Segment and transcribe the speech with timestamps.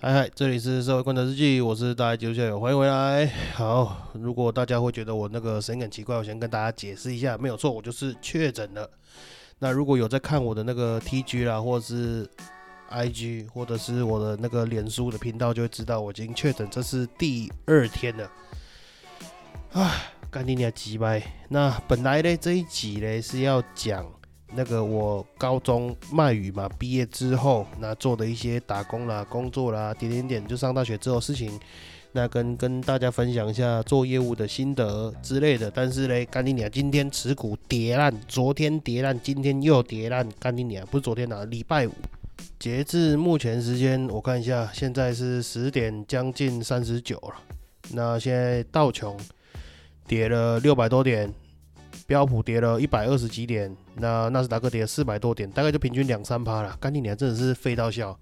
[0.00, 3.26] 嗨嗨，这里是社会观察日记，我是大家九九，欢迎回来。
[3.54, 8.88] 好，如果大家会觉得我那个声音很奇怪，我先跟大家解释一下，没有错，我就是确诊了。
[9.58, 12.30] 那如果有在看我的那个 TG 啦，或者是
[12.92, 18.30] IG，或者是我的那个脸书的频道，就会知道我已经确诊，这是第二天了。
[19.72, 19.92] 啊，
[20.30, 21.20] 干你娘鸡掰！
[21.48, 24.06] 那本来呢这一集呢是要讲。
[24.54, 31.60] 那个我高中卖语嘛，毕业之后那做的一些打工啦、工作啦，点点点就上大学之后事情，
[32.12, 35.70] 那跟跟大家分享一下做业务的心得之类的。
[35.70, 41.92] 但是嘞，干你娘，今天持股跌烂，昨天跌烂，今天又跌烂，干你娘，不是昨天啊，礼拜五。
[42.58, 47.34] 截至目前时间，我看一下，现在是十点将近三十九了。
[47.92, 49.16] 那现在道琼
[50.06, 51.32] 跌了六百多点。
[52.08, 56.74] 标普跌了一百二十几点，那纳斯达克跌了四百多点，大概就平均两三趴了。
[56.80, 58.18] 干你娘，真的是废到笑，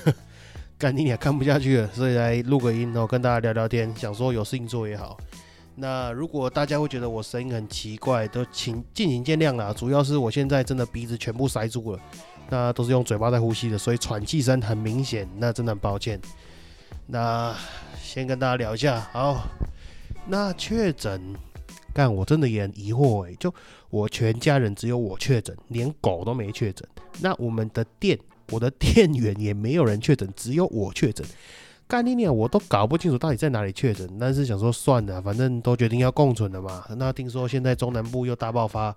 [0.78, 5.18] 干你娘看不下去了，所以来录个音哦，跟大家聊聊天，想说有事情做也好。
[5.74, 9.70] 那如果大家会觉得我声音很奇怪，都请尽情见谅啦。
[9.70, 12.00] 主要是我现在真的鼻子全部塞住了，
[12.48, 16.18] 那都是用嘴巴在呼吸的，所以喘气声很明显，那真的很抱歉。
[17.06, 17.54] 那
[18.02, 19.42] 先跟大家聊一下，好，
[20.26, 21.20] 那确诊。
[21.92, 23.52] 干，我真的也很疑惑哎，就
[23.90, 26.88] 我全家人只有我确诊，连狗都没确诊。
[27.20, 28.18] 那我们的店，
[28.50, 31.26] 我的店员也没有人确诊，只有我确诊。
[31.88, 34.08] 干你娘，我都搞不清楚到底在哪里确诊。
[34.20, 36.84] 但是想说算了，反正都决定要共存了嘛。
[36.96, 38.94] 那听说现在中南部又大爆发，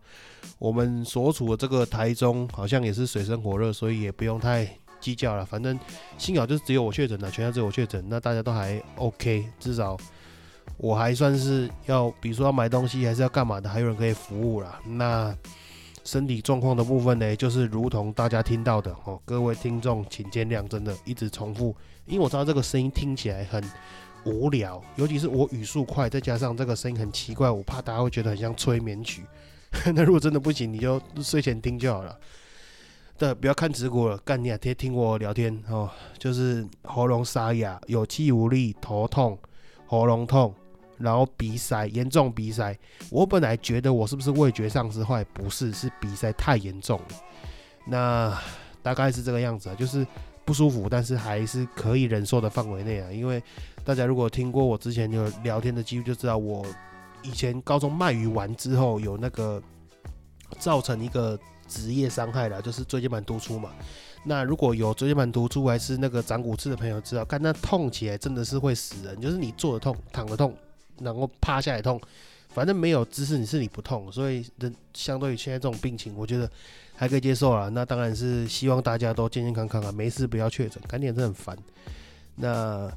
[0.59, 4.69] 我们所处的这个台中好像也是水深火热，所以也不用太
[5.01, 5.44] 计较了。
[5.44, 5.79] 反正
[6.19, 9.97] 幸好就是只有我确诊了，全家只有我确诊，那大家都还 OK，至少。
[10.78, 14.79] 我还算是要，比如说要买东西，还是要干嘛的，还有人可以服务啦。
[14.85, 15.35] 那
[16.03, 21.75] 身体状况的部分呢，就是如同大家听到的哦，各位听众请见谅，真的一直重复，
[22.06, 23.63] 因为我知道这个声音听起来很
[24.25, 29.23] 无聊，尤其是我语速快，再加上这个声音很奇怪，我怕大家会觉得很像催眠曲。
[29.96, 32.18] 那如果真的不行，你就睡前听就好了。
[33.18, 34.57] 对，不要看直播了，干你啊！
[34.57, 39.38] 听听我聊天哦，就是喉咙沙哑、有气无力、头痛、
[39.88, 40.53] 喉咙痛。
[40.99, 42.77] 然后鼻塞严重，鼻塞。
[43.09, 47.16] 我本来觉得我是不是味觉丧失坏，不是，是鼻塞太严重了。
[47.85, 48.39] 那
[48.81, 50.05] 大概是这个样子啊，就是
[50.45, 53.11] 不舒服，但是还是可以忍受的范围内啊。
[53.11, 53.43] 因为
[53.83, 56.63] 大家如果听过我之前有聊天的记录，就知道我
[57.23, 59.61] 以前高中卖鱼完之后有那个
[60.59, 63.72] 造成一个职业伤害了，就是椎间盘突出嘛。
[64.23, 70.56] 那如果有椎间盘突出还是那个长骨刺的朋友知道，看那痛起来真的是会死人，就是你坐着痛，躺着痛。
[71.00, 72.00] 然后趴下来痛，
[72.50, 76.50] 反正没有姿势你是你不痛，所以人相对于现在这种病情，我觉得
[76.95, 77.67] 还可以接受了。
[77.72, 81.57] 那当然是希望大家都健健康康啊，没事不要确诊，赶紧真的很烦。
[82.35, 82.90] 那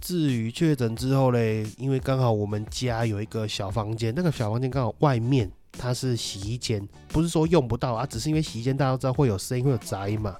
[0.00, 10.36] 至于确诊之后嘞，因为刚好我们家有一个小房间，那个小房间刚好外面它是洗衣间，不是说用不到啊，只是因为洗衣间大家都知道会有声音会有杂音嘛，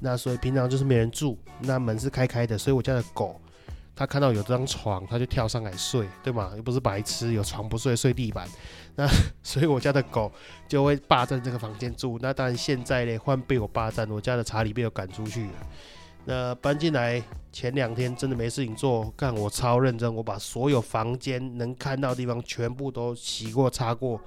[0.00, 3.40] 那所以平常就是没人住，那门是开开的，所以我家的狗。
[3.96, 6.52] 它看到有这张床，它就跳上来睡，对吗？
[6.54, 8.48] 又不是白痴，有床不睡睡地板。
[8.94, 9.08] 那
[9.42, 10.30] 所以我家的狗
[10.68, 12.16] 就会霸占这个房间住。
[12.22, 15.52] 那当然现在呢，换被我霸占，我家的查理被我赶出去了。
[16.26, 24.20] 那搬进来前两天真的没事情做，干我超认真，我把所有房间能看到的地方全部都洗过擦过，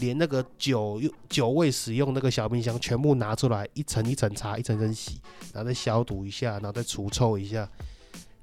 [0.00, 5.20] 连那个酒酒味使用那个小冰箱全部拿出来，一层一层擦，一层层洗，
[5.52, 7.68] 然后再消毒一下，然后再除臭一下。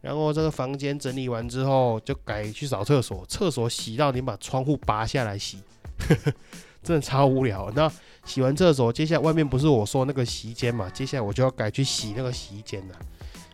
[0.02, 3.26] 然后这个房间整理完之后，就改去扫厕所。
[3.26, 5.60] 厕所洗到你把窗户拔下来洗，
[6.82, 7.70] 真的超无聊。
[7.76, 7.92] 那
[8.24, 10.90] 洗完厕所，接下来外面不是我说那个洗衣间嘛？
[10.92, 12.96] 接下来我就要改去洗那个洗衣间了。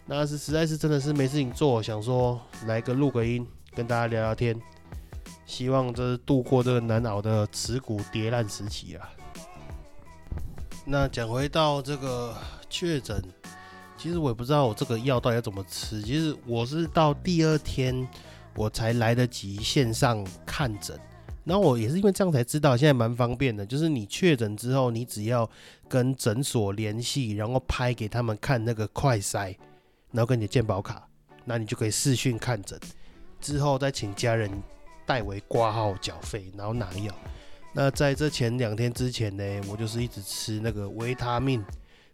[0.05, 3.43] 那是实在是真的是没事情做，想说来个录个音，
[3.73, 4.55] 跟大家聊聊天。
[5.45, 9.09] 希望这是度过这个难熬的持股跌烂时期啊。
[10.85, 12.35] 那讲回到这个
[12.69, 13.23] 确诊。
[13.97, 16.01] 其实我也不知道我这个药到底要怎么吃。
[16.01, 18.07] 其实我是到第二天
[18.53, 20.99] 我才来得及线上看诊，
[21.45, 23.65] 然后我也是因为这样才知道，现在蛮方便的。
[23.65, 25.49] 就是你确诊之后，你只要
[25.87, 29.55] 跟诊所联系，然后拍给他们看那个快筛，
[30.11, 31.07] 然后跟你的健保卡，
[31.45, 32.77] 那你就可以视讯看诊，
[33.39, 34.51] 之后再请家人
[35.05, 37.13] 代为挂号缴费，然后拿药。
[37.73, 41.63] 那在这前两天之前呢，我就是一直吃那个维他命。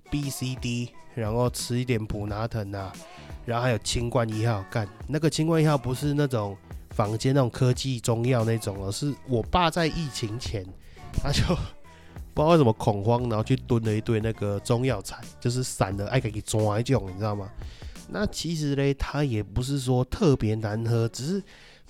[0.09, 2.91] B、C、D，然后吃一点普拿疼啊，
[3.45, 6.57] 然后还有清冠一号，干那个清冠一号不是那种
[6.89, 10.65] 坊间那种科技中药那种而是我爸在疫情前，
[11.13, 11.41] 他就
[12.35, 17.49] 不知道为什么恐慌，然后去蹲了一堆那个中药材，就是散的爱给你抓一种，你知道吗？
[18.09, 21.41] 那其实嘞，它也不是说特别难喝，只是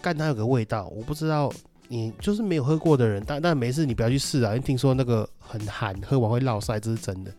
[0.02, 1.52] 干它有个味道，我不知道
[1.88, 7.32] 你就是没有喝过的人，但但没事，你不要去试啊，因为听说那个很寒，喝完会落腮，这是真的。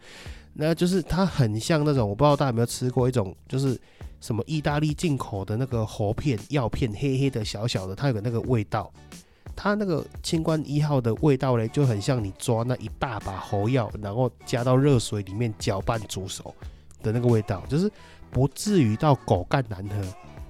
[0.55, 3.79] 那就是它很像那种，我不知道大家有没有吃过一种，就是
[4.21, 8.93] 什么意大利进口的那个喉片药片，黑黑的小小的，它有个那个味道。
[9.55, 16.55] 它那个清冠一号的味道嘞，就很像你抓那一大把喉药，然后加到热水里面搅拌煮熟
[17.03, 17.91] 的那个味道，就是
[18.31, 19.97] 不至于到狗干难喝，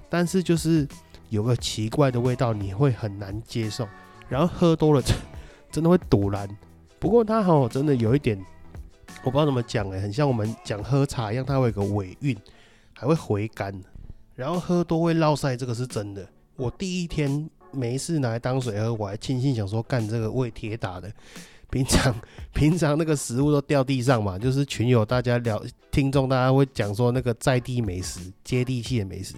[0.09, 0.87] 但是就是
[1.33, 3.87] 有个奇怪的味道，你会很难接受，
[4.29, 5.01] 然后喝多了
[5.71, 6.47] 真的会堵拦。
[6.99, 8.37] 不过它好真的有一点，
[9.23, 12.37] 我不知道怎么讲哎，很像我们讲喝茶一样，它会有个尾韵，
[12.93, 13.73] 还会回甘，
[14.35, 16.27] 然后喝多会落腮，这个是真的。
[16.55, 17.49] 我第一天。
[17.75, 21.11] 没事拿来当水喝，我还庆幸想说干这个喂铁打的。
[21.71, 22.15] 平常
[22.53, 25.59] 平常那个食物都掉地上嘛，就是群友大家聊，
[25.89, 29.33] 听众大家会讲说那个在地美食、接地气的美食，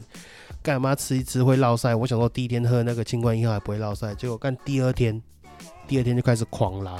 [0.65, 1.95] 干嘛吃一吃会落腮？
[1.95, 5.21] 我想说第一天喝那个清冠一号还不会落腮，结果干第二天，
[5.87, 6.97] 第二天就开始狂拉，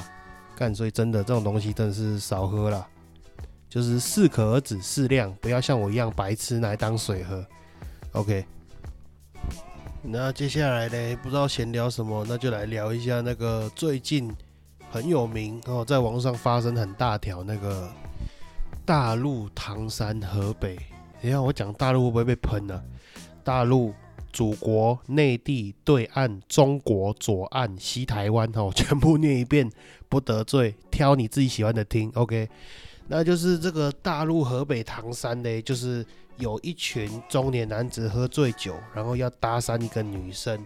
[0.56, 2.88] 干所以真的这种东西真的是少喝了，
[3.68, 7.44] 就是适可而止，适量，不要像我一样白吃拿来当水喝。
[8.12, 8.46] OK。
[10.04, 11.18] 那接下来呢？
[11.24, 14.32] 不知道闲聊什么，那就来聊一下那个最近
[14.92, 17.90] 很有名哦，在网络上发生很大条那个
[18.86, 20.78] 大陆唐山河北。
[21.20, 22.80] 你看我讲大陆会不会被喷呢？
[23.46, 23.94] 大陆、
[24.34, 29.72] 祖国、内地、对岸、中国、左岸、西台湾，哦， 全部念一遍，
[30.10, 32.12] 不得罪，挑你自己喜欢的听。
[32.16, 32.50] OK，
[33.08, 36.06] 那就是这个大陆河北唐山呢，就是。
[36.38, 40.66] 有一群中年男子喝醉酒，然后要搭讪一个女生，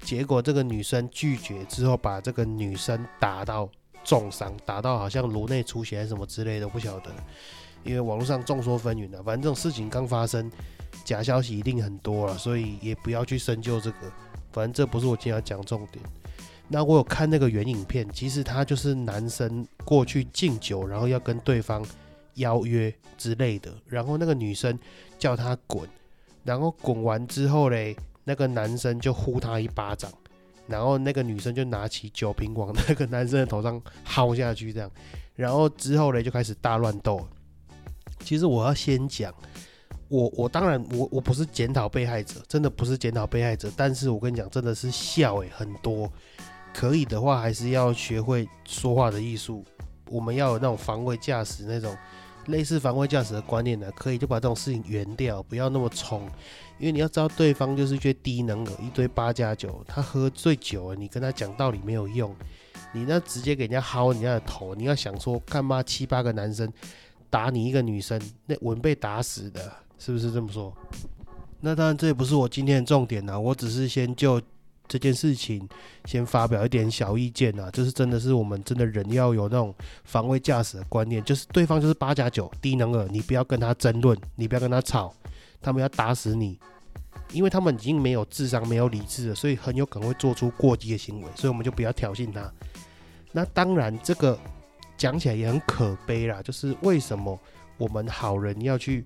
[0.00, 3.68] 结果这个女生拒绝之后，把这个女生打到
[4.02, 7.10] 重伤，打到好像颅内出血还是什么之类的，不晓得。
[7.84, 10.50] 因为网络上众说纷纭的，反正这种事情刚发生，
[11.10, 13.96] 假消息一定很多了，所以也不要去深究这个。
[14.52, 16.04] 反正这不是我今天要讲重点。
[16.68, 21.84] 那我有看那个原影片，其实他就是男生过去敬酒，然后要跟对方。
[22.34, 24.78] 邀约之类的，然后那个女生
[25.18, 25.86] 叫他滚，
[26.44, 30.10] 然后滚完之后嘞，那个男生就呼他一巴掌，
[30.68, 34.90] 然后那个女生就拿起酒瓶往那个男生的头上薅下去，这样，
[35.34, 37.28] 然后之后嘞就开始大乱斗。
[38.20, 39.34] 其实我要先讲，
[40.10, 46.12] 我我当然我我不是检讨被害者，真的不是检讨被害者，但是我跟你讲，真的是笑诶，很多，
[46.74, 49.64] 可以的话还是要学会说话的艺术，
[50.10, 51.96] 我们要有那种防卫驾驶那种。
[52.46, 56.22] 类似防卫驾驶的观念呢，可以就把这种事情圆掉，不要那么冲，
[56.78, 62.34] 因为你要知道对方就是些低能儿，一堆八加九，他喝醉酒了，你跟他讲道理没有用，
[62.92, 66.72] 你那直接给人家薅人家的头，你要想说干嘛七八个男生
[67.28, 70.76] 打你一个女生，那稳被打死的，是不是这么说？
[71.60, 74.42] 那当然这也不是我今天的重点呐，我只是先就。
[74.92, 75.68] 这件事情
[76.04, 85.14] 先发表一点小意见啊，就是真的是我们真的人要有那种防卫驾驶的观念，就是对方就是八加九低能儿，你不要跟他争论，你不要跟他吵，
[85.62, 86.58] 他们要打死你，
[87.30, 92.52] 因为他们已经没有智商、没有理智了，所以很有可能会做出过激的行为，所以我们就不要挑衅他。
[93.30, 94.36] 那当然，这个
[94.96, 97.38] 讲起来也很可悲啦，就是为什么
[97.78, 99.04] 我们好人要去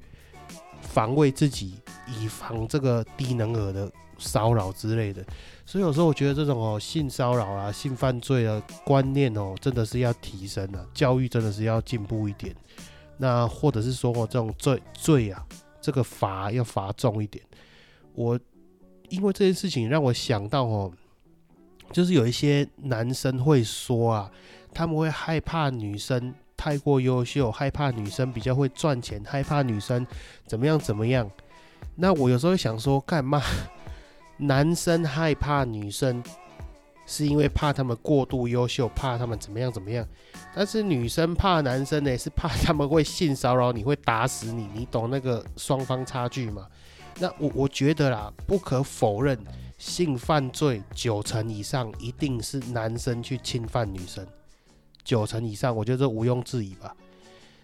[0.85, 1.75] 防卫自己，
[2.07, 5.25] 以防这个低能儿的骚扰之类的。
[5.67, 12.55] 所以有时候我觉得这种哦性骚扰啊、性犯罪的观念哦，真的是要提升啊，教育真的是要进步一点。
[13.17, 15.45] 那或者是说哦，这种罪罪啊，
[15.81, 17.43] 这个罚要罚重一点。
[18.15, 18.39] 我
[19.09, 20.93] 因为这件事情让我想到哦，
[21.93, 24.31] 就是有一些男生会说啊，
[24.73, 30.07] 他们会害怕女生太过优秀，害怕女生比较会赚钱，害怕女生
[30.47, 31.31] 怎么样怎么样。
[31.95, 33.43] 那我有时候想说，干嘛？
[34.39, 36.25] 男生害怕女生，
[37.05, 40.09] 是因为怕他们过度优秀，怕他们怎么样怎么样。
[40.55, 44.67] 但是女生怕男生呢，是怕他们会性骚扰你，会打死你。
[44.73, 46.67] 你懂那个双方差距吗？
[47.19, 49.39] 那我我觉得啦，不可否认，
[49.77, 54.27] 性犯罪九成以上一定是男生去侵犯女生，
[55.05, 56.97] 九成以上，我觉得这毋庸置疑吧。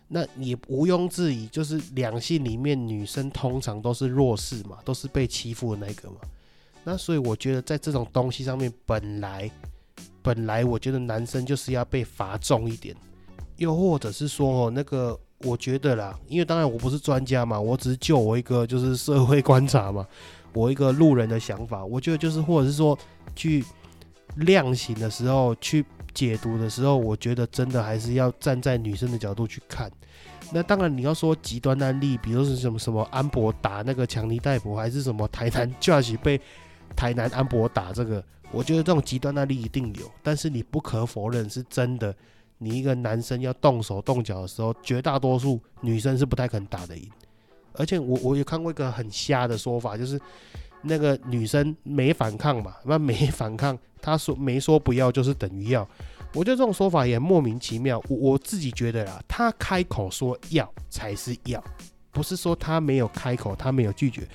[0.09, 6.17] 那你毋庸置疑，就是两性里面女生通常都是弱势嘛，都是被欺负的那个嘛。
[6.83, 9.51] 那所以我觉得在这种东西上面，本来
[10.23, 12.97] 本来我觉得男生就是要被罚重一点，
[13.57, 20.07] 又或者是说哦，那个我觉得啦，因为当然我不是专家嘛，我只是就我一个就是社会观察嘛，
[20.53, 22.99] 我一个路人的想法，我觉得就是或者是说
[23.37, 23.65] 去
[24.37, 29.91] 量刑的时候，去解读的时候，我觉得真的还是要站在女生的角度去看。
[30.53, 36.41] 那当然你要说极端案例，比如是什么什么安博打那个强尼戴普，还是什么台南 Judge 被
[36.97, 42.15] 台南安博打这个，我觉得这种极端案例一定有，但是你不可否认是真的。
[42.63, 47.09] 你一个男生要动手动脚的时候，绝大多数女生是不太可能打得赢。
[47.75, 50.21] 而且我我有看过一个很瞎的说法，就是
[50.83, 55.87] 那个女生没反抗嘛，那没反抗，她说没说不要就是等于要。
[56.33, 58.03] 我觉得这种说法也莫名其妙。
[58.09, 61.63] 我我自己觉得啦，她开口说要才是要，
[62.11, 64.27] 不是说她没有开口，她没有拒绝。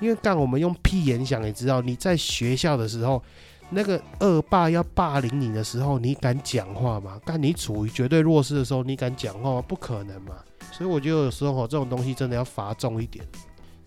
[0.00, 3.22] 因为干我们用屁眼想也知道，你在学校的时候。
[3.70, 7.20] 那个恶霸要霸凌你的时候，你敢讲话吗？
[7.26, 9.60] 但你处于绝对弱势的时候，你敢讲话吗？
[9.60, 10.36] 不可能嘛！
[10.72, 13.22] 所以我觉得有时候这种东西真的要罚重一点。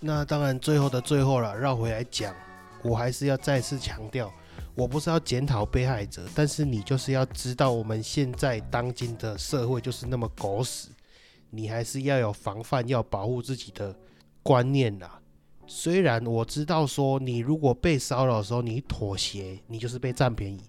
[0.03, 2.35] 那当然，最后的最后了，绕回来讲，
[2.83, 4.33] 我还是要再次强调，
[4.73, 10.89] 我不是要检讨被害者，但是你就是要知道，我们现在当今的社会就是那么狗屎，
[11.51, 13.95] 你还是要有防范，要保护自己的
[14.41, 15.19] 观念啦。
[15.67, 20.59] 虽然我知道说，你如果被骚扰的时候你妥协，你就是被占便宜；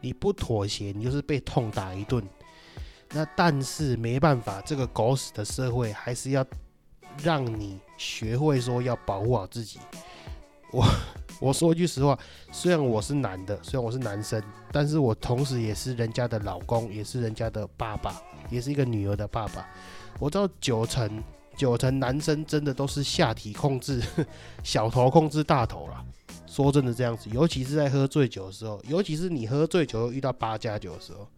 [0.00, 2.22] 你不妥协，你就是被痛打一顿。
[3.12, 6.44] 那但是没办法，这个狗屎的社会还是要
[7.22, 9.78] 让你学会说要保护好自己。
[10.70, 10.86] 我
[11.40, 12.18] 我说一句实话，
[12.52, 19.68] 虽然我是男的，虽然我是男生，但是我同时也是人家的老公，也是人家的爸爸，也是一个女儿的爸爸。
[20.18, 21.22] 我知道九成。
[21.54, 24.02] 九成男生真的都是下体控制
[24.64, 26.02] 小头控制大头啦。
[26.46, 31.28] 说真的这样子，尤其是在喝醉酒的时候，尤其是你喝醉酒遇到八加九的时候，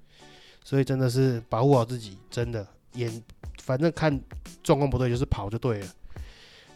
[0.64, 2.64] 所以真的是保护好自己，真的
[2.94, 3.22] 眼
[3.62, 4.20] 反正看
[4.62, 5.86] 状况不对就是跑就对了。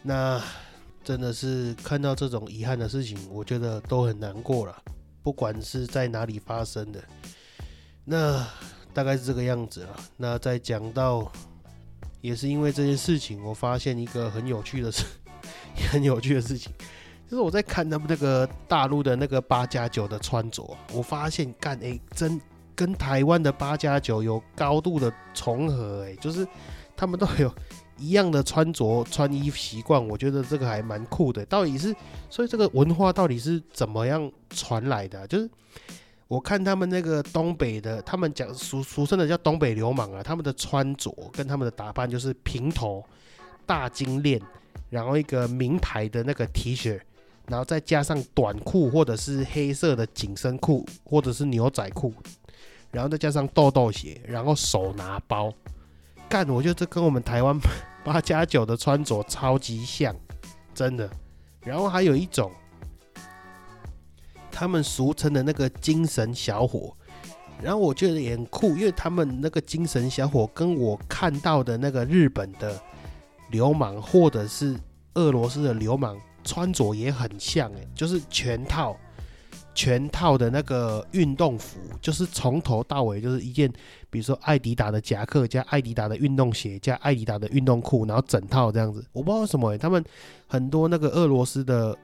[0.01, 0.41] 那
[1.03, 4.83] 真的是看到这种遗憾的事情，我觉得都很难过了，
[5.21, 7.03] 不管是在哪里发生的，
[8.05, 8.47] 那
[8.93, 9.99] 大概是这个样子了。
[10.17, 11.31] 那再讲到。
[12.21, 15.05] 也是因为这件事情，我发现一个很有趣的事，
[15.89, 16.69] 很有趣的事情，
[17.25, 22.37] 就是我在看他们那个大陆的那个八加九的穿着，我发现干诶，真
[22.79, 26.47] 跟台湾的八加九有高度的重合诶，就是
[26.95, 27.53] 他们都有
[27.97, 31.45] 一样的穿着穿衣习惯，我觉得这个还蛮酷的。
[31.47, 31.93] 到底是
[32.29, 35.27] 所以这个文化到底是怎么样传来的？
[35.27, 35.49] 就是。
[36.29, 43.03] 我看他们那个东北的，他们讲俗俗称的叫东北流氓啊，他们的穿着跟他们的打扮就是平头、
[43.65, 44.39] 大金链，
[44.91, 46.99] 然后一个名牌的那个 T 恤，
[47.47, 52.13] 然后再加上短裤或者是黑色的紧身裤或者是牛仔裤，
[52.91, 55.53] 然后再加上豆豆鞋，然后手拿包，
[56.27, 57.59] 干，我觉得这跟我们台湾
[58.03, 60.15] 八加九的穿着超级像，
[60.73, 61.09] 真的。
[61.61, 62.51] 然后还有一种。
[64.51, 66.93] 他们俗称的那个精神小伙，
[67.61, 72.77] 然后我觉得也很酷，因为他们那个精神小伙跟我看到的那个日本的
[73.51, 74.77] 流氓或者是
[75.13, 78.97] 俄罗斯的流氓穿着也很像，诶，就是全套
[79.73, 83.71] 全套的那个运动服，就是从头到尾就是一件，
[84.09, 89.05] 比如说艾迪达的夹克加艾迪达的运动鞋加艾迪达的运动裤，然后整套这样子。
[89.13, 90.03] 我不知道为什么，他们
[90.47, 91.97] 很多那个俄罗斯的。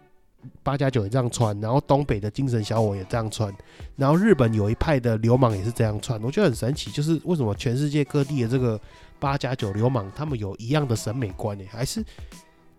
[0.62, 3.52] 八加九也这样穿，然后东北的精神小伙也这样穿，
[3.96, 8.80] 然后日本有一派的流氓也是这样穿，我觉得很神奇，就是为什么全世界各地的这个
[9.20, 11.66] 八加九流氓，他们有一样的审美观呢？
[11.68, 12.06] 还是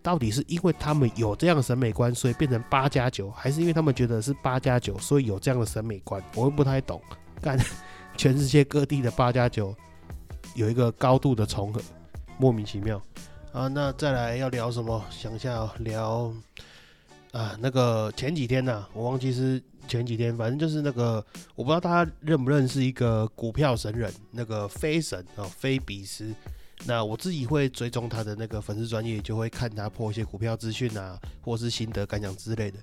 [0.07, 6.23] 到底是因为他们有这样的审美观，所以变成八加九，还是因为他们觉得是八加九，所以有这样的审美观？
[6.37, 7.03] 我又不太懂。
[7.43, 7.59] 干，
[8.17, 9.75] 全世界各地的八加九
[10.55, 11.83] 有一个高度的重合，
[12.39, 13.03] 莫名其妙。
[13.51, 15.05] 啊，那再来要聊什么？
[15.11, 16.33] 想一下，聊。
[17.33, 21.15] 啊，那个前几天呢，我忘记是前几天，反正就是那个，
[21.57, 26.33] 我不知道大家认不认识一个股票神人，那个飞神啊，飞比斯。
[26.85, 32.78] 那我自己会追踪他的那个粉丝专业，就会看他破一些股票资讯啊，或是心得感想之类的。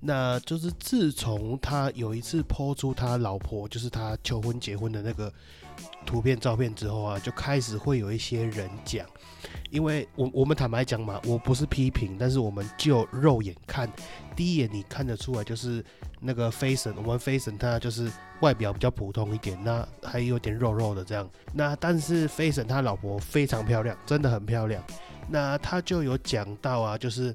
[0.00, 5.32] 那就是自从他有一次抛出他老婆，就是他求婚结婚的那个
[6.06, 9.04] 图片照片之后啊，就开始会有一些人讲。
[9.70, 13.90] 因为我我们坦白讲嘛，我不是批评，但是我们就肉眼看，
[14.36, 15.84] 第一眼你看得出来就是
[16.20, 21.28] 那个飞神，我们飞神他就是外表比较普通一点，那还有点肉肉的这样。
[21.54, 24.82] 那但是飞神他老婆非常漂亮，真的很漂亮。
[25.28, 27.34] 那他就有讲到啊，就是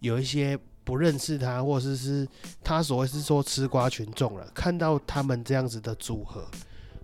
[0.00, 2.26] 有一些不认识他，或者是
[2.64, 6.46] 他所谓是说吃瓜群众了，看到他们这样子的组合，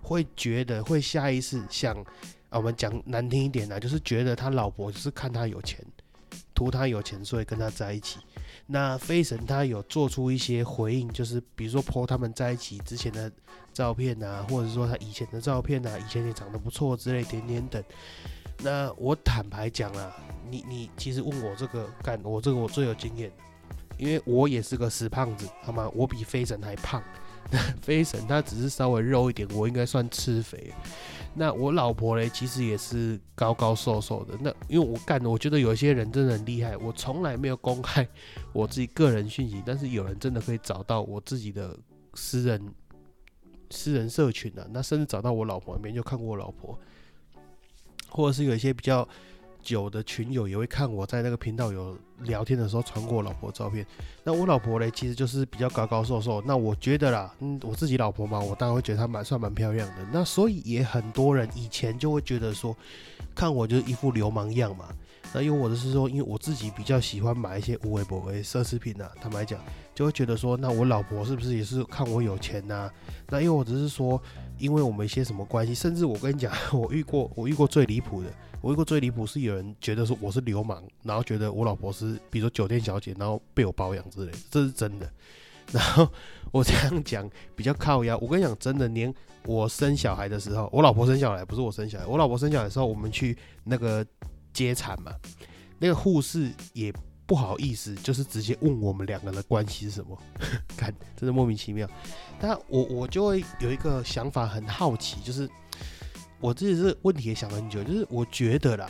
[0.01, 1.95] 会觉得会下意识想。
[2.49, 5.85] 我们讲难听一点呢，就是觉得他老婆是看他有钱，
[6.53, 8.19] 图他有钱，所以跟他在一起。
[8.67, 13.31] 那飞神他有做出一些回应，就是比如说 po 他们在一起之前的
[13.71, 17.83] 照片啊，或者说他以前的照片啊，以前也长得不错之类点点等。
[18.59, 20.11] 那我坦白讲啊，
[20.49, 23.31] 你你其实问我这个干，我这个我最有经验，
[23.97, 25.87] 因为我也是个死胖子，好吗？
[25.93, 27.03] 我比飞神还胖，
[27.83, 30.73] 飞神他只是稍微肉一点，我应该算吃肥。
[31.35, 34.37] 那我老婆嘞，其实也是高高瘦瘦的。
[34.41, 36.77] 那因为我干的，我觉得有些人真的很厉害。
[36.77, 38.07] 我从来没有公开
[38.53, 41.77] 我自己个人信息，但是有人真的可以找到我自己的
[42.13, 42.73] 私人
[43.69, 44.65] 私人社群啊。
[44.71, 46.79] 那甚至找到我老婆那边就看过我老婆，
[48.09, 49.07] 或者是有一些比较。
[49.65, 53.85] 久的群友也会看我在那个频道有聊天的时候传过我老婆照片。
[54.23, 56.41] 那我老婆嘞，其实就是比较高高瘦瘦。
[56.45, 59.95] 那我觉得啦，嗯，我自己老婆嘛，我当然会觉得她蛮算蛮漂亮的。
[60.13, 62.77] 那所以也很多人以前就会觉得说，
[63.33, 64.85] 看我就是一副流氓样嘛。
[65.33, 69.59] 那因为我的是说，因为我自己比较喜欢买一些无为不为奢侈品呐，坦白讲，
[69.95, 72.91] 就会觉得说，那我老婆是不是也是看我有钱呐？
[73.29, 74.21] 那因为我只是说，
[74.59, 78.29] 因为我们一些什么关系，甚至我跟你讲， 我遇过我遇过最离谱的。
[78.61, 85.09] 我遇过最离谱是有人觉得说我是流氓，然后觉得我老婆是比如说酒店小姐，然后被我包养之类，这是真的。
[85.71, 86.07] 然后
[86.51, 89.13] 我这样讲比较靠压，我跟你讲真的，连
[89.45, 94.05] 我生小孩的时候，我老婆生小孩不是我生小孩，我老婆生小孩的时候，我们去那个
[94.51, 95.13] 接产嘛，
[95.79, 96.93] 那个护士也
[97.25, 100.17] 不好意思，就是直接问我们两个的关系是什么，
[100.77, 101.89] 看真的莫名其妙。
[102.39, 105.49] 但我我就会有一个想法，很好奇，就是。
[106.41, 108.87] 我自己是问题也想了很久，就是我觉得啦，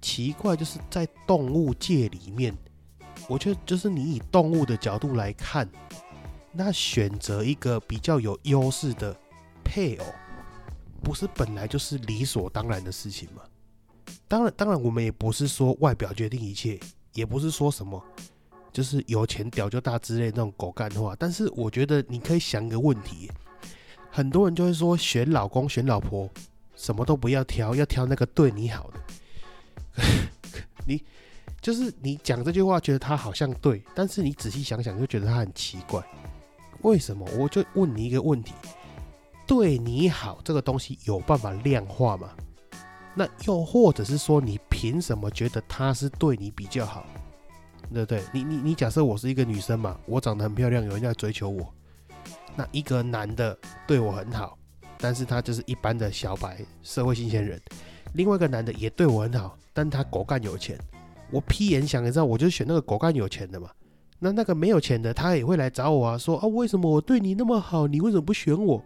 [0.00, 2.52] 奇怪，就是在动物界里面，
[3.28, 5.68] 我觉得就是你以动物的角度来看，
[6.52, 9.14] 那选择一个比较有优势的
[9.62, 10.06] 配偶，
[11.04, 13.42] 不是本来就是理所当然的事情吗？
[14.26, 16.80] 当然，当然，我们也不是说外表决定一切，
[17.16, 18.00] 也不是说什么
[18.72, 23.28] 就是有钱屌就大之类那种狗干话，但是我觉得你可以想一个问题。
[24.10, 26.28] 很多人就会说选老公选老婆，
[26.74, 30.04] 什么都不要挑，要挑那个对你好的。
[30.86, 31.02] 你
[31.60, 36.02] 就是你讲这句话，觉得他好像对，但是你仔细想想，就觉得他很奇怪。
[36.82, 37.26] 为什么？
[37.38, 38.52] 我就问你一个问题：
[39.46, 42.30] 对你好这个东西有办法量化吗？
[43.18, 47.06] 那又或者是说，你凭什么觉得他是对你比较好？
[47.90, 48.22] 对不对？
[48.30, 51.72] 你你你假设我是一个女生嘛，我长得很漂亮，有人在追求我。
[52.54, 54.58] 那一个男的对我很好，
[54.98, 57.58] 但是他就是一般的小白社会新鲜人。
[58.12, 60.78] 另外一个男的也对我很好，但他狗干有钱。
[61.30, 63.70] 我屁眼想，你知道，我就选那个狗干有钱的嘛。
[64.18, 68.82] 那那个没有钱的，他也会来找我啊，说啊，为什么我对你那么好，你为什么不选我？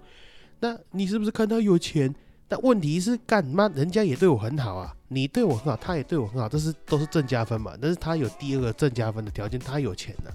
[0.61, 2.15] 那你是不是看他有钱？
[2.51, 7.75] 但问题是干妈人家也对我很好啊，你对我很好，他也对我很好，这是都是正加分嘛。
[7.81, 10.33] 但是他有第二个正加分的条件，他有钱呢，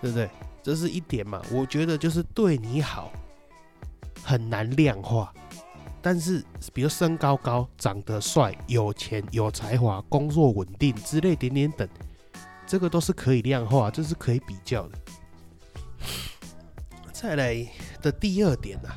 [0.00, 0.30] 对不对？
[0.62, 1.42] 这是一点嘛？
[1.52, 3.12] 我觉得就是对你好
[4.24, 5.30] 很难量化，
[6.00, 6.42] 但是
[6.72, 11.86] 比如身高高、长得帅、有钱、有才华、工作稳定之类点点等，
[12.66, 14.98] 这个都是可以量化，这是可以比较的。
[17.12, 17.66] 再来
[18.00, 18.96] 的第二点啊，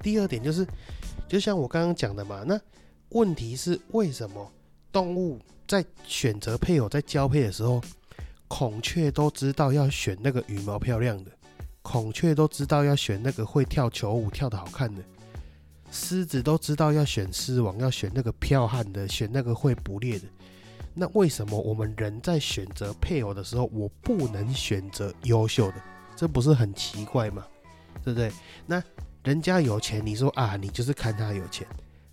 [0.00, 0.66] 第二点就是，
[1.30, 2.60] 就像我刚刚讲的嘛，那
[3.10, 4.52] 问题是为什么
[4.90, 7.80] 动物在选择配偶、在交配的时候？
[8.48, 11.30] 孔雀都知道要选那个羽毛漂亮的，
[11.82, 15.00] 孔雀都知道要选那个会跳球舞、跳的好看的，
[15.92, 20.24] 狮子都知道要选狮王，要选那个彪悍的，选那个会捕猎的。
[20.92, 25.74] 那为什么我们人在选择配偶的时候，我不能选择优秀的？
[26.16, 27.46] 这不是很奇怪吗？
[28.04, 28.32] 对不对？
[28.66, 28.82] 那
[29.22, 31.66] 人家有钱，你说啊，你就是看他有钱；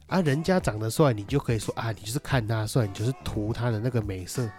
[0.08, 4.50] 啊，人家长得帅，你就可以说啊，你就是看他帅，你就是图他的那个美色。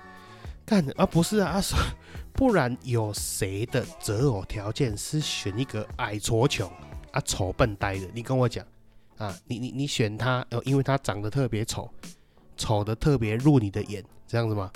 [0.65, 1.61] 干啊不是啊，
[2.33, 6.71] 不然有谁的择偶条件是选一个矮矬穷
[7.11, 8.07] 啊丑笨呆的？
[8.13, 8.65] 你跟我讲
[9.17, 11.91] 啊，你你你选他，哦，因为他长得特别丑，
[12.57, 14.71] 丑的特别入你的眼，这样子吗？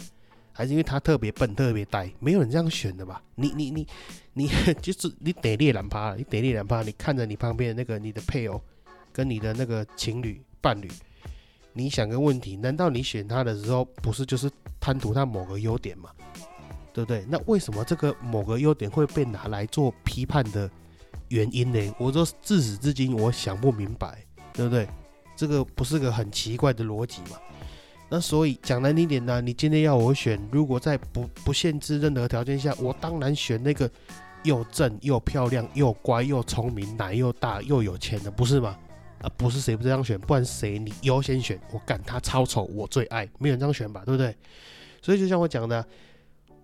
[0.62, 2.08] 还是因为他特别笨、特别呆？
[2.20, 3.20] 没有人这样选的吧？
[3.34, 3.84] 你你你
[4.32, 4.48] 你
[4.80, 8.62] 就是你得猎懒趴，你得猎懒趴，你看着你旁边那个你的配偶
[9.12, 10.88] 跟你的那个情侣伴侣。
[11.72, 14.48] 你想个问题，难道你选他的时候不是就是
[14.78, 16.10] 贪图他某个优点吗？
[16.92, 17.24] 对不对？
[17.28, 20.70] 那为什么这个某个优点会被拿来做批判的
[21.26, 21.92] 原因呢？
[21.98, 24.86] 我说自始至今我想不明白，对不对？
[25.34, 27.36] 这个不是个很奇怪的逻辑嘛？
[28.14, 33.90] 那所以讲难听点呢，你今天要我选，如果在不不限制任何条件下，我当然选那个
[34.42, 38.76] 又正又漂亮又乖又聪明奶又大又有钱的，不是吗？
[39.22, 41.58] 啊，不是谁不这样选，不然谁你优先选？
[41.72, 44.36] 我干他超丑，我最爱，没有人这样选吧，对不对？
[45.00, 45.82] 所以就像我讲的，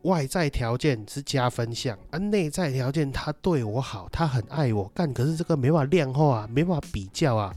[0.03, 7.57] 外在条件是加分项啊，内在条件他对我好，他很爱我，干可是这个没法量化啊，没法比较啊，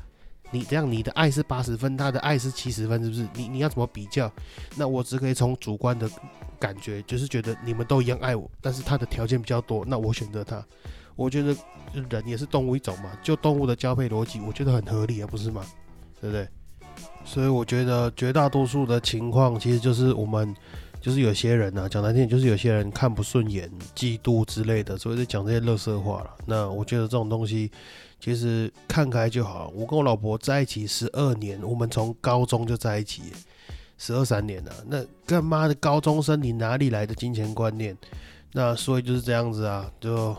[0.51, 3.27] 你这样你的爱是八十分，他的爱是七十分，是不是？
[3.33, 4.31] 你你要怎么比较？
[4.75, 6.09] 那我只可以从主观的
[6.59, 10.63] 感觉，就是觉得你们都一样爱我，但是他的条件比较多，那我选择他。
[11.15, 11.55] 我觉得
[12.09, 15.65] 人也是动物一种嘛，就动物的交配逻辑，我觉得很合理啊，不是吗？
[16.19, 16.47] 对不对？
[17.23, 20.55] 所以我觉得绝大多数的情况，其实就是我们。
[21.01, 26.29] 就是有些人呢，讲难听，就是有些人看不顺眼、嫉妒之类的，所以就讲这些乐色话了。
[26.45, 27.71] 那我觉得这种东西，
[28.19, 29.73] 其实看开就好。
[29.75, 33.33] 我跟我老婆在一起十二年，我们从高中就在一起，
[33.97, 34.71] 十二三年了。
[34.87, 37.97] 那干妈的高中生，你哪里来的金钱观念？
[38.53, 40.37] 那所以就是这样子啊，就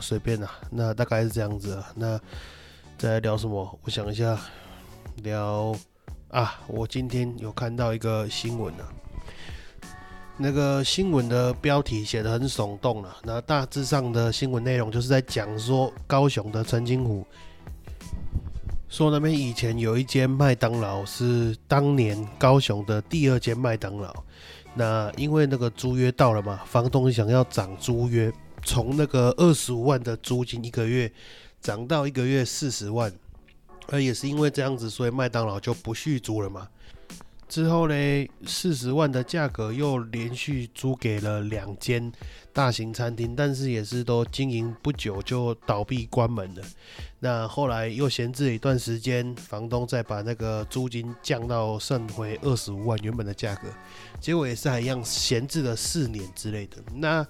[0.00, 0.50] 随便啦。
[0.70, 1.92] 那大概是这样子啊。
[1.94, 2.18] 那
[2.96, 3.78] 再聊什么？
[3.82, 4.40] 我想一下，
[5.22, 5.76] 聊
[6.28, 8.88] 啊，我今天有看到一个新闻啊。
[10.38, 17.26] 那个新闻的标题写的很耸动了，那大致上的新闻内容就是在讲说高雄的陈金湖，
[18.86, 24.14] 说那边以前有一间麦当劳是当年高雄的第二间麦当劳，
[24.74, 28.30] 那因为那个租约到了嘛，房东想要涨租约，
[28.62, 31.10] 从那个二十五万的租金一个月
[31.62, 33.10] 涨到一个月四十万，
[33.88, 36.68] 而也是因为这样子，所以麦当劳就不续租了嘛。
[37.48, 37.94] 之后呢，
[38.44, 42.10] 四十万的价格又连续租给了两间
[42.52, 46.62] 大型餐厅，但是也是都经营不久就倒闭关门了。
[47.20, 53.68] 那后来又闲置一段时间，房东再把那个租金降到剩回二十五万原本的价格，
[54.20, 56.76] 结果也是还一样闲置了四年之类的。
[56.94, 57.26] 那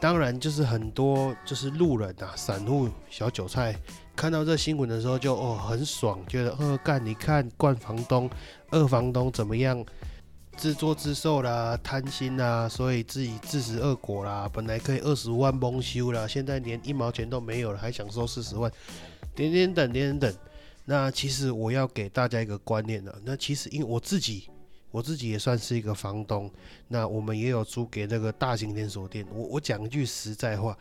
[0.00, 3.74] 当然就是很多就是路人啊、散户、小韭菜。
[4.16, 8.28] 看到这新闻的时候，就哦很爽，觉得哦干，你看惯房东、
[8.70, 9.82] 二房东怎么样，
[10.56, 14.46] 自作自受啦，贪心啦，所以自己自食恶果啦。
[14.52, 18.70] 本来可以二十五万蒙羞啦，现在连一毛钱都没有了，还想收四十万，
[19.34, 20.34] 点点等，点点等。
[20.84, 24.50] 那其实我要给大家一个观念了，那其实因为我自己，
[24.90, 26.50] 我自己也算是一个房东，
[26.88, 29.24] 那我们也有租给那个大型连锁店。
[29.32, 30.76] 我我讲一句实在话。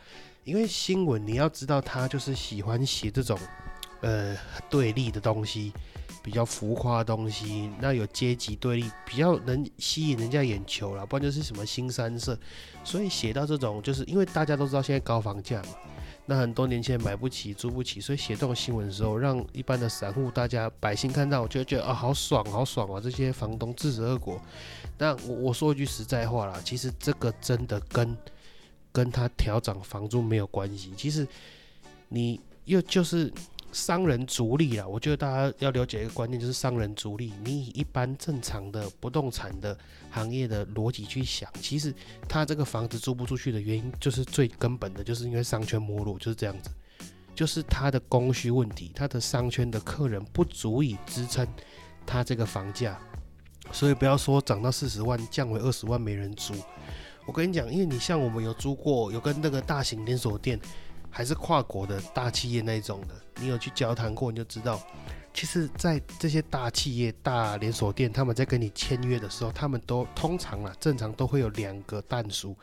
[0.49, 3.37] 因为新闻你要知道，他就是喜欢写这种，
[4.01, 4.35] 呃，
[4.67, 5.71] 对立的东西，
[6.23, 12.35] 比较浮夸的东西，那有阶级对立，比较能吸引人家眼球了，不然就是什么新三色，
[12.83, 15.69] 所以写到这种，就是因为大家都知道现在高房价嘛，
[16.25, 22.99] 那很多年轻人买不起、租不起，所以写这种新闻的时候，让一般的散户、大家百姓看到，就觉得啊，好爽，好爽啊！
[22.99, 24.41] 这些房东自食恶果。
[24.97, 28.17] 但我我说一句实在话啦，其实这个真的跟。
[28.91, 31.27] 跟他调涨房租没有关系，其实
[32.07, 33.31] 你又就是
[33.71, 34.87] 商人逐利啦。
[34.87, 37.31] 我觉得大家要了解一个观念，就是商人逐利。
[37.43, 39.77] 你以一般正常的不动产的
[40.09, 41.93] 行业的逻辑去想，其实
[42.27, 46.71] 他这个房子租不出去的原因，就是最根本的，就是因为商圈没落，就是这样子，
[47.35, 51.47] 就是他的供需问题，他的商圈的客人不足以支撑
[52.07, 52.99] 他这个房价，
[53.71, 56.55] 所以不要说涨到四十万，降为二十万没人租。
[57.29, 60.59] 我跟你讲，因为你像我们有租过，有跟那个大型连锁店，
[61.11, 64.81] 还是跨国的大企业那种的，你有去交谈过，你就知道，
[65.31, 72.57] 其实，在这些大企业、大连锁店，他们在跟你签约的时候，他们都通常啊，正常都会有两个弹书，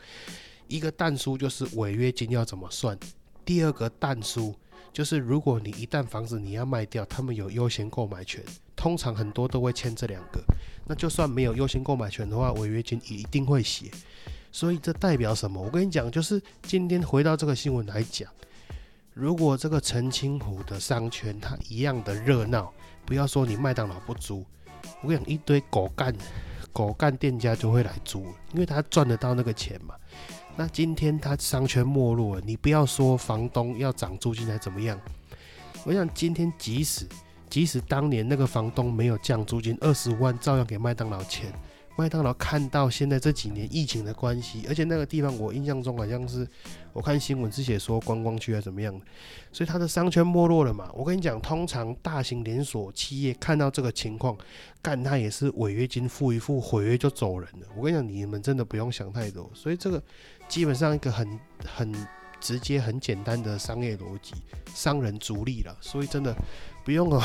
[0.67, 2.99] 一个弹书就是违约金要怎么算，
[3.45, 4.53] 第二个弹书
[4.91, 8.43] 就是如果你一旦房子你要卖掉，他们有优先购买权，
[8.75, 10.43] 通常很多都会签这两个，
[10.85, 13.89] 那就算没有优先购买权的话，违约金也一定会写。
[14.51, 15.61] 所以这代表什么？
[15.61, 18.29] 我跟你讲，就是今天回到这个新闻来讲，
[19.13, 22.73] 如果这个澄清湖的商圈它一样的热闹，
[23.05, 24.45] 不要说你麦当劳不租，
[25.01, 26.15] 我跟你讲，一堆狗干
[26.71, 29.95] 狗干店家就会来租，因为他赚得到那个钱嘛。
[30.55, 34.99] 那今天他商圈没落了，你不要说房东要涨租金还怎么样，
[35.83, 37.07] 我想今天即使
[37.49, 41.53] 即使当年那个房东没有降租金，二十五万照样给麦当劳钱。
[41.97, 46.47] 麦当劳看到现在这几年疫情的关系，而且那个地方我印象中好像是，
[46.93, 48.93] 我看新闻是写说观光区还怎么样，
[49.51, 50.91] 所以它的商圈没落了嘛。
[50.93, 54.37] 我跟你讲，通常大型连锁企业看到这个情况，
[54.79, 57.67] 干他也是违约金付一付，毁约就走人了。
[57.75, 59.49] 我跟你讲，你们真的不用想太多。
[59.55, 60.01] 所以这个
[60.47, 61.91] 基本上一个很很
[62.39, 64.35] 直接、很简单的商业逻辑，
[64.71, 65.75] 商人逐利了。
[65.81, 66.35] 所以真的
[66.85, 67.19] 不用哦，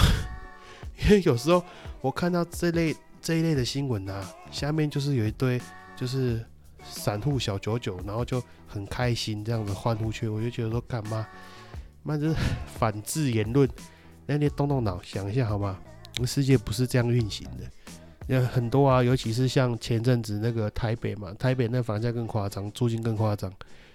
[1.04, 1.62] 因为有时候
[2.00, 2.96] 我看到这类。
[3.22, 5.60] 这一类的新闻啊，下面就是有一堆
[5.96, 6.44] 就是
[6.82, 11.26] 散户小九九，然后就很开心这样子欢呼去，我就觉得说干嘛？
[12.02, 12.34] 那这
[12.66, 13.68] 反制言论，
[14.26, 15.78] 那你动动脑想一下好吗？
[16.26, 17.64] 世界不是这样运行的。
[18.26, 23.52] 有很多啊，尤其是像前阵子那个台北嘛，台北那房价更夸张，租金更夸张，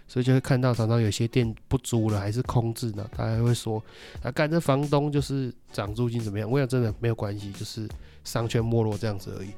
[0.08, 3.10] 所以就会看到常常有些店不租了，还是空置呢。
[3.16, 3.84] 大家会说
[4.22, 6.50] 啊，干这房东就是涨租金怎么样？
[6.50, 7.88] 我想真的没有关系，就是
[8.28, 9.54] 商圈没落这样子而已。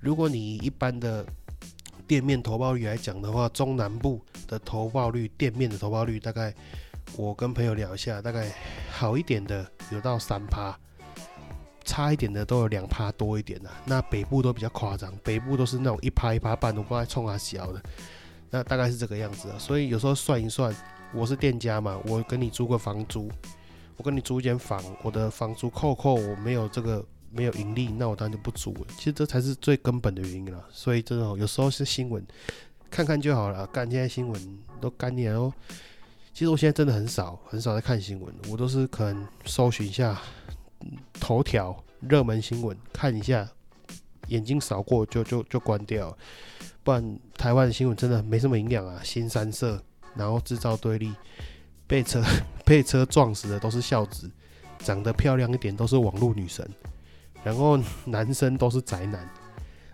[0.00, 1.24] 如果你一般的
[2.06, 6.54] 店面投报率来讲的话，中南部的投报率，店面的投报率大概，
[7.16, 8.50] 我跟朋友聊一下，大概
[8.90, 10.74] 好一点的有到三趴。
[11.84, 17.82] 差一点的都有两趴多一点的，那北部都比较夸张，北部都是那种一趴一趴半，都不知道冲啊小的，
[18.48, 19.56] 那大概是这个样子啊。
[19.58, 20.74] 所以有时候算一算，
[21.12, 23.30] 我是店家嘛，我跟你租个房租，
[23.98, 28.86] 我跟你租一间房，我的房租扣扣我没有这个没有盈利，那我当然就不租了。
[28.96, 30.64] 其实这才是最根本的原因了。
[30.70, 32.24] 所以这种有时候是新闻
[32.90, 35.52] 看看就好了，干现在新闻都干年哦。
[36.32, 40.20] 其实我现在真的很少很少在看新闻，我都是可能搜寻一下。
[41.14, 43.48] 头条热门新闻看一下，
[44.28, 46.14] 眼睛扫过就就就关掉，
[46.82, 49.00] 不然台湾的新闻真的没什么营养啊。
[49.02, 49.82] 新三色，
[50.14, 51.14] 然后制造对立，
[51.86, 52.22] 被车
[52.66, 54.30] 被车撞死的都是孝子，
[54.80, 56.68] 长得漂亮一点都是网络女神，
[57.44, 59.28] 然后男生都是宅男，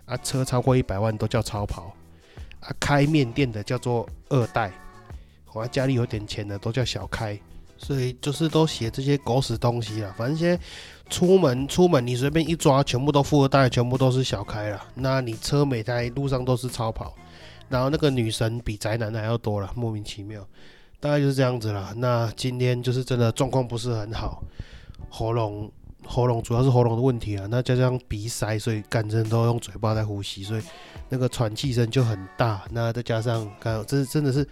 [0.05, 1.93] 啊车超过一百万都叫超跑，
[2.61, 4.71] 啊开面店的叫做二代，
[5.53, 7.37] 我家里有点钱的都叫小开。
[7.83, 10.13] 所以就是都写这些狗屎东西了。
[10.15, 10.63] 反正现在
[11.09, 14.79] 出门出门，你随便一抓，全部都富二代，全部都是小开了。
[14.93, 17.15] 那你车每台路上都是超跑，
[17.69, 20.47] 然后那个女神比宅男还要多了，莫名其妙。
[20.99, 21.91] 大概就是这样子了。
[21.97, 24.43] 那今天就是真的状况不是很好，
[25.09, 25.71] 喉咙
[26.05, 27.47] 喉咙主要是喉咙的问题啊。
[27.49, 30.61] 那加上鼻塞，所以干真都用嘴巴在呼吸，所以
[31.09, 32.63] 那个喘气声就很大。
[32.71, 34.47] 那再加上刚这真的是。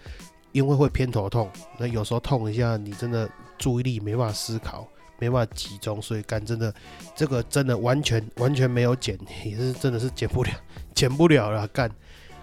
[0.52, 4.84] 因为会偏头痛，那有时候痛一下，你真的注意力没办法思考，
[5.20, 6.74] 没办法集中，所以干真的
[7.14, 10.50] 这个真的完全完全没有减，也是真的是减不了，
[10.92, 11.68] 减不了了。
[11.68, 11.88] 干，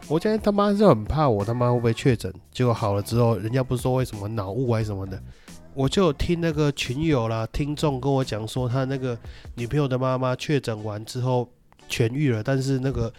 [0.08, 5.22] 我现在他妈是很怕我他妈会不会确诊，结果好了之后，人家不是说为什么脑雾还是什么的，
[5.78, 9.16] 我就听那个群友啦、听众跟我讲说，他那个
[9.54, 11.48] 女朋友的妈妈确诊完之后
[11.88, 13.14] 痊愈了，但是那个。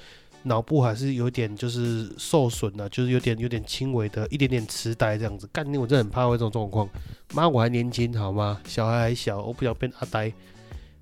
[0.45, 5.49] 脑部还是有点就是受损了，就是有点有点轻微的一点点痴呆这样子。
[5.53, 6.89] 干我真的很怕会这种状况。
[7.35, 8.59] 妈，我还年轻好吗？
[8.65, 10.33] 小孩还小，我不想变阿呆。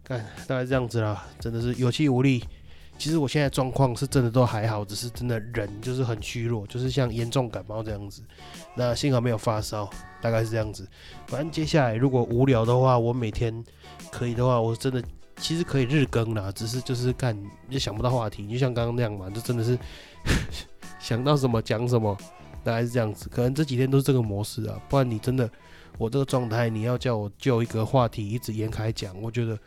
[0.02, 2.42] 干，大概这样子啦，真的是有气无力。
[2.98, 8.22] 其实我现在状况是真的都还好，只是真的人就是很虚弱，就是像严重感冒这样子。
[8.74, 9.88] 那幸好没有发烧，
[10.20, 10.88] 大概是这样子。
[11.26, 13.64] 反正接下来如果无聊的话，我每天
[14.10, 15.02] 可以的话，我真的。
[15.38, 17.36] 其实可以日更啦，只是就是干
[17.68, 19.78] 就想不到话题，就像刚刚那样嘛，就真的是
[20.98, 22.16] 想到什么讲什么，
[22.64, 23.28] 大概是这样子。
[23.28, 25.46] 可能这几天都是这个模式啊，不然你真的
[25.98, 29.58] 我这个状态，你要叫我就一个话题一直延开讲，我觉得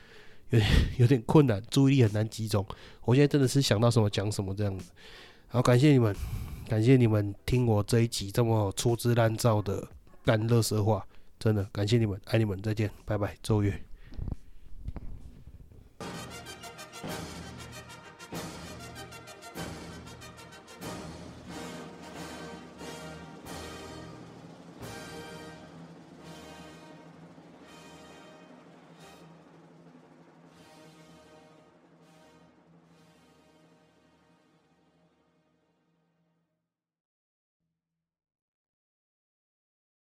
[0.49, 2.65] 有点 有点困难，注意力很难集中。
[3.03, 4.91] 我现在真的是想到什么讲什么这样子。
[5.47, 6.15] 好，感谢你们，
[6.67, 9.87] 感谢你们听我这一集这么粗制滥造的
[10.23, 11.05] 干乐色话，
[11.39, 13.88] 真的感谢你们，爱你们，再见，拜拜，周月。